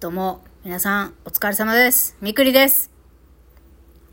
[0.00, 2.16] どうも、皆さん、お疲れ様です。
[2.22, 2.90] みくりです。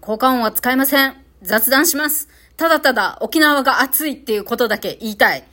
[0.02, 1.16] 効果音は使いません。
[1.42, 2.28] 雑談します。
[2.58, 5.46] ただただ沖縄が暑いっていうことだけ言いたい。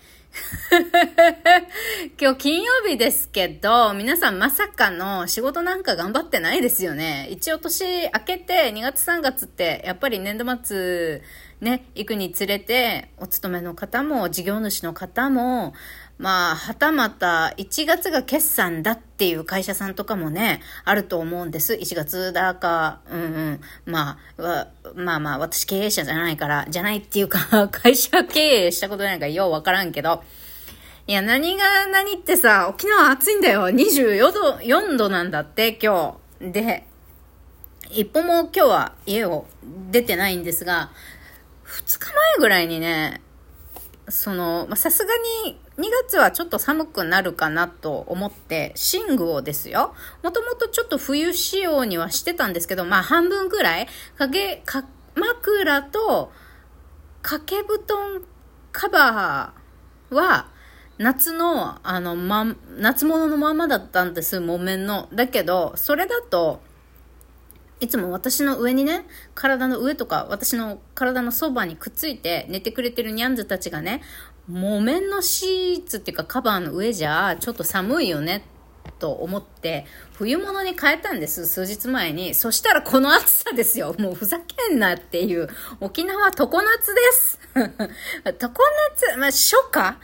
[2.20, 7.28] 今日金曜日ですけど、皆さんまさかの仕事なんか頑張ってないですよね。
[7.30, 11.22] 一応年明けて2月3月ってやっぱり年度末
[11.60, 15.72] ね、行くにつれてお勤めの方も事業主の方も
[16.16, 21.74] まあ、はたまた1月が決算だっていう会社さんとかもね、あると思うんです。
[21.74, 23.60] 1月だか、うんうん。
[23.84, 30.22] まあ、まあまあ、私経営者じゃないから、じゃないっていうか、 会社経営したことないからようわからんけど、
[31.08, 33.68] いや、何が何ってさ、沖縄暑いんだよ。
[33.68, 36.52] 24度、4度なんだって、今日。
[36.52, 36.86] で、
[37.90, 39.46] 一歩も今日は家を
[39.90, 40.90] 出てないんですが、
[41.74, 43.20] 2日前ぐらいにね、
[44.08, 45.14] その、さすが
[45.46, 48.74] に2月はちょっと寒くなるかなと思って、
[49.08, 49.94] 寝具をですよ。
[50.22, 56.32] もともとちょっと冬仕様にはしてたんですけど、まあ半分ぐらい、影、か、枕と
[57.22, 58.22] 掛け布団
[58.72, 60.48] カバーは、
[60.98, 62.46] 夏の、あの、ま、
[62.78, 65.08] 夏物のままだったんです、木綿の。
[65.12, 66.60] だけど、それだと、
[67.84, 69.04] いつも私の上にね、
[69.34, 74.00] 体の上とか、私の体のそばにくっついて寝てくれてるニャンズたちがね、
[74.48, 78.42] 木綿のシーツっていうかカバーの上じゃ、ちょっと寒いよね
[78.98, 82.34] と思って、冬物に変えたんです、数日前に。
[82.34, 83.94] そしたらこの暑さですよ。
[83.98, 85.48] もうふざけんなっていう。
[85.80, 87.38] 沖縄常夏です。
[87.54, 89.96] 常夏、まあ、初夏？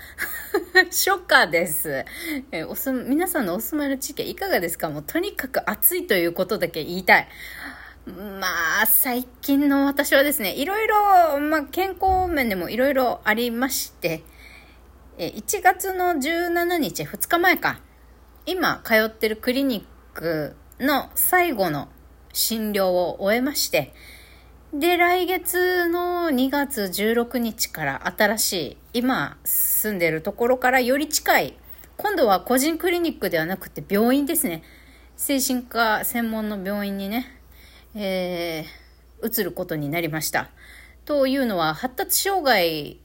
[0.91, 2.05] 初夏です。
[2.53, 4.91] えおす、皆さんのお住まいの地域はいかがですか？
[4.91, 7.29] もうとにかく暑いということだけ言いたい。
[8.07, 14.23] まあ、最近の私はですね、いろいろ、まあ、健康面でもいろいろありまして、
[15.19, 17.79] え1月の17日、2日前か。
[18.47, 21.89] 今通ってるクリニックの最後の
[22.33, 23.93] 診療を終えまして、
[24.73, 31.55] で、来月の2月16日から新しい、今住んでるところからより近い、
[31.97, 34.63] 今度は個人クリニックではなくて病院ですね。
[35.17, 37.27] 精神科専門の病院にね、
[37.95, 40.51] えー、移ることになりました。
[41.05, 43.01] というのは、発達障害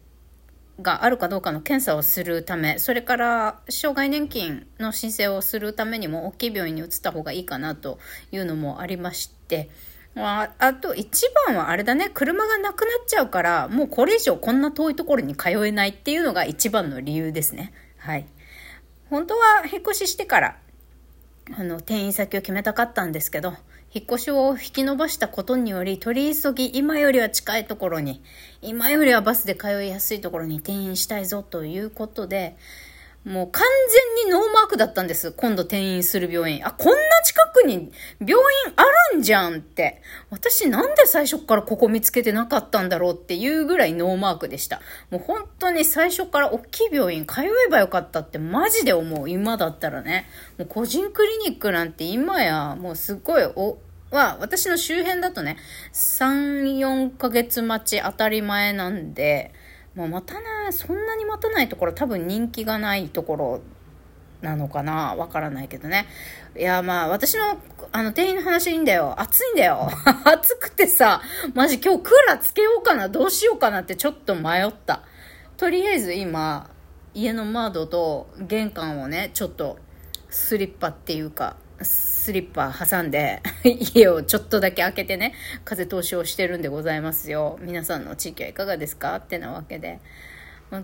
[0.82, 8.00] があるかどうかの検査をするため、それから障害年金の申請をするためにも大きい病院に移った方がいいかなと
[8.32, 9.70] いうのもありまして、
[10.18, 17.74] ああと一番はあれだね、車がなくなっちゃうから、もうこれ以上こんな遠いところに通えないっていうのが一番の理由ですね。
[17.98, 18.26] はい。
[19.10, 20.58] 本当は引っ越ししてから、
[21.58, 23.54] あの、転院先を決めたかったんですけど、
[23.96, 28.22] 引っ越しを引き延ばしたことにより、取り急ぎ今よりは近いところに、
[28.62, 32.58] 今よりはバスで通いやすいところに転院したいぞということで、
[33.24, 33.64] もう完
[34.20, 35.32] 全にノーマークだったんです。
[35.32, 36.68] 今度転院する病院。
[36.68, 38.40] あ、こんな近くに病院
[38.76, 40.02] あるんじゃんって。
[40.30, 44.80] 私なんで最初からここ見つけてなかったんだろうっていうぐらいノーマークでした。
[45.10, 49.28] もう本当に最初から大きい病院通えばよかったってマジで思う。
[49.28, 50.28] 今だったらね。
[50.60, 53.80] もう個人クリニックなんて今やもうすごいお、
[54.12, 55.58] は、私の周辺だとね、
[55.94, 59.52] 3、4ヶ月待ち当たり前なんで、
[59.96, 63.62] もう待たない、そんなに待たないところ多分人気がないところ
[64.46, 65.16] なのかな？
[65.16, 66.06] わからないけどね。
[66.58, 67.58] いや、まあ、私の、
[67.92, 69.14] あの、店員の話いいんだよ。
[69.20, 69.90] 暑いんだよ。
[70.24, 71.22] 暑くてさ、
[71.54, 75.02] マジ今日クーラーつけようかな、どうしようかなってちょっと迷った。
[75.58, 76.70] とりあえず今、
[77.14, 79.78] 家の窓と玄関をね、ちょっと
[80.30, 83.42] スリッパっていうか、スリッパ挟んで
[83.96, 85.34] 家をちょっとだけ開けてね
[85.66, 89.18] 風通しをしてるんでございますよ皆さんの地域はいかがですか？
[89.18, 90.00] ってなわけで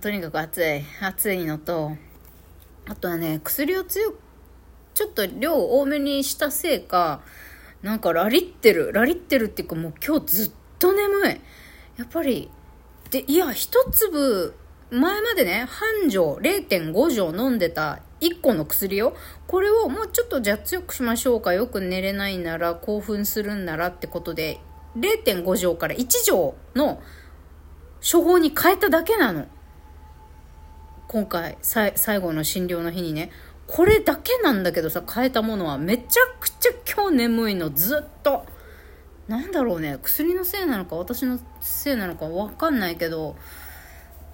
[0.02, 1.94] とにかく暑い暑いのと
[2.88, 4.19] あとはね薬を強く
[4.94, 7.22] ちょっと量多めにしたせいか
[7.81, 11.42] なんかラリってるラリってるっていうかもう今日ずっと眠い
[11.97, 12.50] やっぱり
[13.09, 14.53] でいや一粒
[14.90, 19.16] 前までね半錠0.5錠飲んでた1個の薬を、
[19.48, 21.54] これをもうちょっとじゃあ強くしましょうか。
[21.54, 24.60] よく寝れないなら、興奮するんならってことで、
[24.95, 27.01] 0.5錠から1錠の
[28.00, 29.48] 処方に変えただけなの。
[31.12, 33.31] 今回、最後の診療の日にね。
[33.68, 38.46] これだけなんだけどさ、変えたものはめちゃくちゃ今日眠いの、ずっと。
[39.28, 43.36] なんだろうね、薬のせいなのか、私のせいなのかわかんないけど、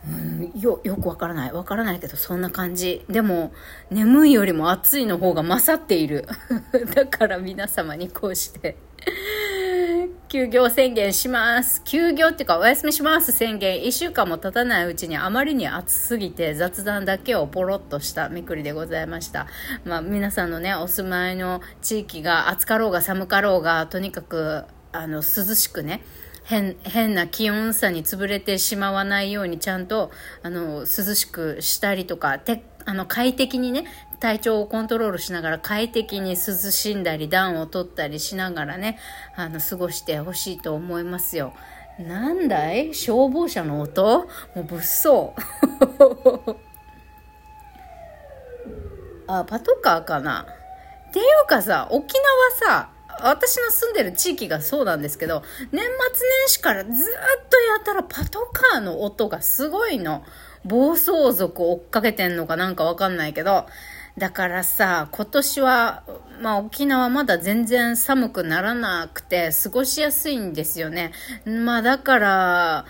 [0.06, 1.52] うん、よ、よくわからない。
[1.52, 3.04] わからないけど、そんな感じ。
[3.10, 3.54] でも、
[3.90, 6.28] 眠いよりも暑いの方が勝っている。
[6.94, 8.78] だから皆様にこうして
[10.30, 11.82] 休業宣言します。
[11.86, 13.86] 休業っていうかお休みします宣言。
[13.86, 19.48] 一週間も経たないうちにあまりに暑すぎて雑談だけをポロッとしたみくりでございました。
[19.86, 25.24] まあ皆さんのね、お住まいの地域が暑かろうが寒かろうが、とにかくあの涼
[25.56, 26.04] しくね、
[26.44, 30.12] 変、変な気温差に潰れてしまわないようにちゃんと、
[30.44, 33.86] あの、涼しくしたりとか、て、あの、快適にね、
[34.20, 36.36] 体調をコントロールしながら快適に涼
[36.72, 38.98] しんだり暖を取ったりしながらね、
[39.36, 41.54] あの、過ごしてほしいと思いますよ。
[42.00, 42.94] なんだい？
[42.94, 44.28] 消防車の音？
[44.56, 45.34] もう物騒。
[49.28, 50.48] あ、パトカーかな？
[51.10, 52.16] っていうかさ、沖
[52.62, 52.90] 縄さ、
[53.24, 57.08] 私の住んでる地域がそうなんですけど、年末年始からずっとや
[57.82, 60.24] ったらパトカーの音がすごいの。
[60.66, 63.68] 暴走族追っかけてんのかなんかわかんないけど、
[64.18, 66.04] だからさ、今年は、
[66.42, 71.12] まあ沖縄まだ全然寒くならなくて過ごしやすいんですよね。
[71.46, 72.86] まあだから、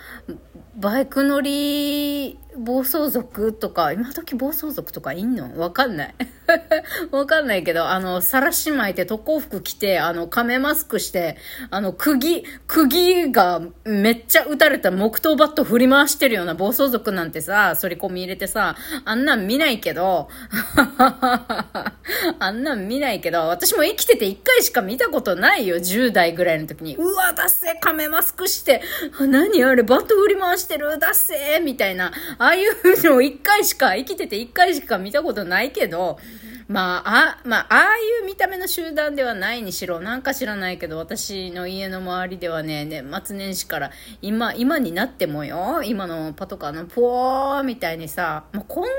[0.78, 5.60] バイク乗り暴走族とか、今時暴走族とかいんの？
[5.60, 6.16] わかんない。
[7.12, 11.38] わかんないけど、あの、さらし巻いて特攻服着て、あの、亀マスクして、
[11.70, 20.30] あの、釘、釘がめっちゃ撃たれた木刀バット振り回してるような暴走族なんてさ、反り込み入れてさ、あんなん見ないけど、
[22.40, 26.96] あんなん見ないけど、私も生きてて一回しか見たことないよ、10代ぐらいの時に。
[26.96, 28.82] うわ、だっせ亀マスクして、
[29.20, 32.12] 何あれ、バット振り回してる、だっせみたいな。
[32.48, 36.18] ああいうのを一回しか、生きてて一回しか見たことないけど、
[36.70, 43.92] まあ、あ、まあ、ああいう見た目の集団ではないにしろ、なんか知らないけど、私の家の周りではね、年末年始から、
[44.22, 48.90] 今、今になってもよ、今のパトカーのポーみたいにさ、まあ、こんな、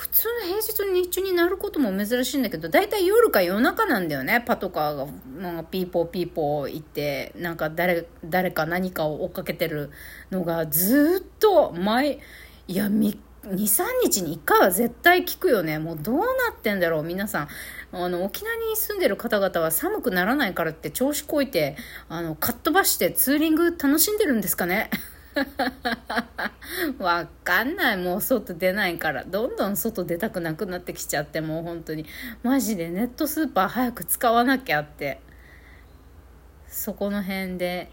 [0.00, 4.42] 普通の平日の日中になることも珍しいんだけど、だいたい夜か夜中なんだよね。
[4.46, 9.90] パトカーが、なんかピーポーピーポー行って、なんか誰、誰か何かを追っかけてる
[10.30, 12.18] のがずっと前、
[12.70, 13.24] いや、23
[14.04, 16.24] 日に1回は絶対聞くよねもうどうな
[16.56, 17.48] ってんだろう皆さん
[17.90, 21.74] あの沖縄に住んでる方々は寒くならないからって調子こいて
[22.08, 24.88] あのかっ飛ばしてツーリング楽しんでるんですかね
[27.00, 27.96] わかんない。
[27.96, 29.24] もう外出ないから。
[29.24, 32.04] どんどん外出たくなくなってきちゃって、もう本当に。
[32.42, 35.20] マジでネットスーパー早く使わなきゃって。
[36.66, 37.92] そこの辺で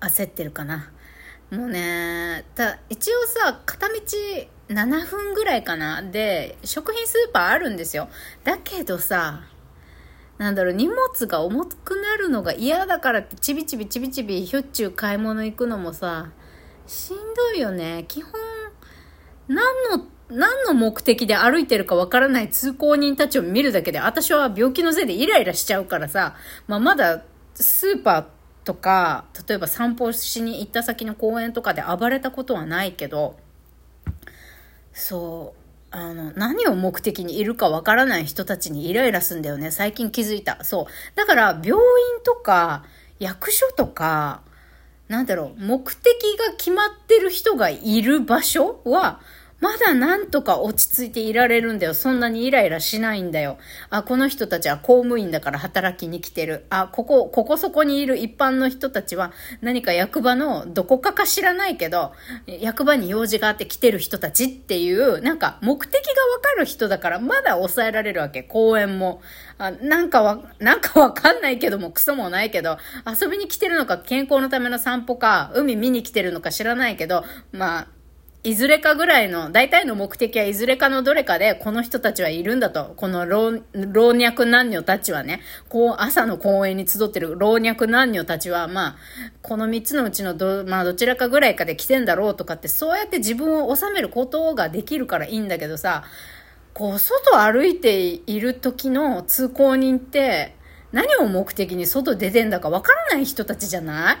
[0.00, 0.90] 焦ってるかな。
[1.50, 3.94] もうね、た、一応さ、片道
[4.68, 8.08] 7分ぐらいかなで、食品スーパーあるんですよ。
[8.44, 9.44] だけどさ、
[10.36, 16.30] なんだろう、荷物が重くなるのが嫌だからってちびちびちびちびひょっちゅう買い物行くのもさ、
[16.86, 18.04] しんどいよね。
[18.08, 18.32] 基本、
[19.48, 26.36] 何の、何の目的で歩いてるかわからない通行人たちを見るだけで、私は病気のせいでイライラしちゃうからさ、
[26.66, 27.22] まあ、まだ
[27.54, 28.37] スーパー
[28.68, 33.38] とか、例えば散歩しに行った先の公園とかで暴れたことはないけど、
[34.92, 39.70] そう、あの、何を目的にいるかわからない人たちにイライラすんだよね。
[39.70, 40.62] 最近気づいた。
[40.64, 40.86] そう。
[41.16, 41.78] だから、病院
[42.26, 42.84] とか、
[43.18, 44.42] 役所とか、
[45.08, 46.04] なんだろう、目的
[46.36, 49.22] が決まってる人がいる場所は、
[49.60, 51.94] まだなんとか落ち着いていられるんだよ。
[51.94, 53.58] そんなにイライラしないんだよ。
[53.90, 56.66] あ、この人たちは公務員だから働きに来てる。
[56.70, 62.12] あ、ここ、ここそこにいる一般の人たちは何か役場のどこかか知らないけど、
[62.46, 68.44] 役場に用事があって来てる人たちっていう、なんか目的がわかる人だからまだ抑えられるわけ。
[68.44, 69.20] 公園も。
[69.58, 77.97] あなんかわ、なんかわかんないけども、クソもないけど、遊びに来てるのか、健康のための散歩か、海見に来てるのか知らないけど、まあ、
[78.44, 82.94] いずれかぐらいの、大体の目的はいずれかのどれかで、この人たちはいるんだと。
[82.96, 88.96] この老、若男女たちはね、こう、朝の公園に集ってる老若男女たちは、まあ、
[89.42, 96.04] この三つのうちのど、まあ、どちらかぐらいかで来てんだろうとかって、そうやって自分を収めることができるからいいんだけどさ、
[96.74, 100.54] こう、外歩いている時の通行人って、
[100.92, 104.16] 何を目的に外出てんだかわからない人たちじゃない？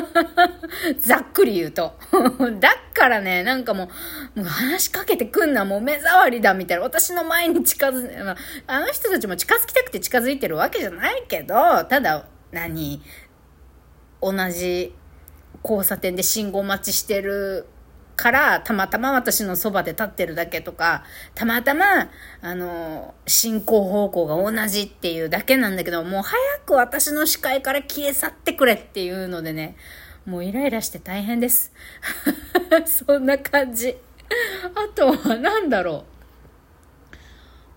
[0.98, 1.98] ざっくり言うと。
[2.60, 3.90] だからね、なんかも
[4.34, 6.84] う、もう話しかけてくんな、もう目障りだみたいな。
[6.84, 13.02] 私の前に近づ、あの人たちも近づきたくて近づいてるわけじゃないけど、ただ、何？
[14.22, 14.94] 同じ
[15.64, 17.66] 交差点で信号待ちしてる
[18.22, 21.02] からたまたま私のそばで立ってるだけとか、
[21.34, 22.08] たまたま、
[22.40, 29.74] あの、進行方向が同じっていうだけなんだけど、もう早く私の視界から消え去ってくれっていうのでね、
[30.24, 31.72] もうイライラして大変です。
[32.86, 33.96] そんな感じ。
[34.72, 36.04] あとは何だろ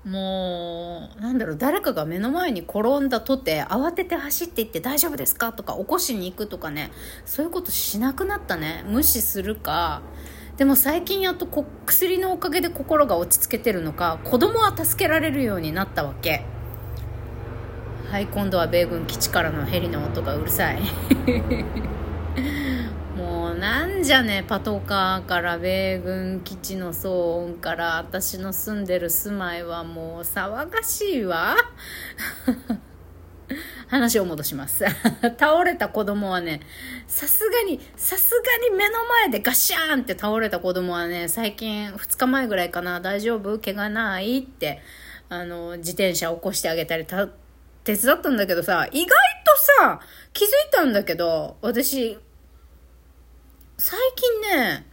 [0.06, 0.10] う。
[0.10, 6.92] もう、なんだろう、誰かが目の前に転んだとて、慌てて走っていって大丈夫ですかとか起こしに行くとかね、
[7.26, 8.84] そういうことしなくなったね。
[8.88, 10.04] 無視するか、
[10.58, 16.46] でも最近やっとこ薬のおかげで心が落ち着けてるのか、子供は助けられるようになったわけ。
[18.10, 20.80] はい、今度は米軍基地からのヘリの音がうるさい
[23.18, 23.56] もう。
[23.56, 31.56] なんじゃねパトカーから米軍基地の騒音から私の住んでる住まいはもう騒がしいわ
[33.88, 34.86] 話を戻します。
[35.40, 36.62] 倒れた子供はね
[37.08, 43.60] さすがにさすがに目の前でガシャーンって倒れた子供はね最近2日前ぐらいかな大丈夫？
[43.60, 44.82] 怪我ないって
[45.30, 50.00] あの自転車起こしてあげたり手伝ったんだけどさ意外とさ
[50.34, 52.18] 気づいたんだけど私
[53.78, 54.86] 最近ね、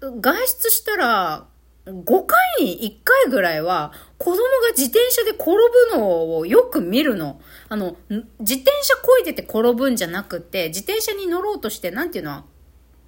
[0.00, 1.46] 外出したら、
[1.86, 3.92] 5回に1回ぐらいは、
[4.24, 5.50] 子供が自転車で転
[5.92, 7.42] ぶのをよく見るの。
[7.68, 7.94] あの、
[8.40, 12.46] 自転車こいでて転ぶんじゃなくて、自転車に乗ろうとして、なんていうの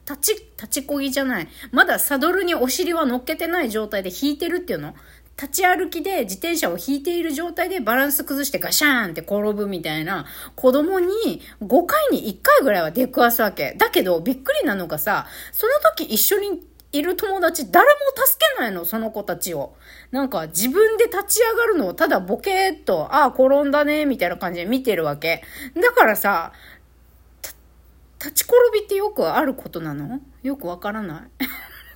[0.07, 1.49] 立ち、立ちこぎじゃない。
[1.73, 4.95] まだサドルにお尻は乗っけてない状態で引いてるっていうの
[5.41, 13.75] 立ち歩きで自転車を引いている状態でバランス崩してガシャーンって転ぶみたいな子供に5回に1回ぐらいは出くわすわけ。
[13.79, 16.63] だけどびっくりなのがさ、その時一緒に
[16.93, 17.95] いる友達誰も
[18.27, 19.75] 助けないの、その子たちを。
[20.11, 25.43] なんか自分で立ち上がるのをただボケーっと、ああ、転んだね、みたいな感じで見てるわけ。
[25.75, 26.53] だからさ、
[28.19, 30.21] 立ち転びってよくあることなの？
[30.43, 31.47] よくわからない。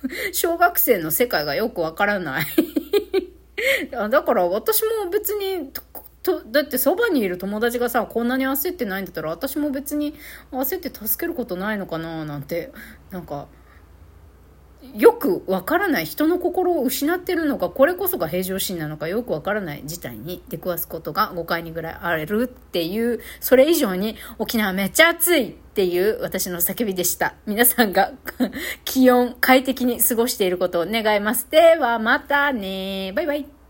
[0.33, 2.45] 小学生の世界がよくわからない
[3.91, 5.71] だから私も別に、
[6.23, 10.13] とだってそばにいる友達がさこんなに焦ってないんだったら私も別に
[10.51, 12.71] 焦って助けることないのかななんて
[13.09, 13.47] なんか
[14.95, 27.35] よくわからない人の心を失ってるのかこれこそが平常心なのかよくわからない事態に出くわすことが5回にぐらいあるっていうそれ以上に沖縄めっちゃ暑いっていう私の叫びでした。
[27.45, 28.11] 皆さんが
[28.83, 31.47] 気温快適に過ごしていることを願います。
[31.49, 33.13] ではまたね。
[33.15, 33.60] バイバイ。